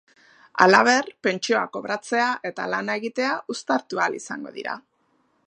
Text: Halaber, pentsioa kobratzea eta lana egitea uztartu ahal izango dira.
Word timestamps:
Halaber, 0.63 1.11
pentsioa 1.27 1.61
kobratzea 1.77 2.25
eta 2.51 2.67
lana 2.75 2.97
egitea 3.03 3.37
uztartu 3.57 4.03
ahal 4.03 4.19
izango 4.23 4.57
dira. 4.59 4.81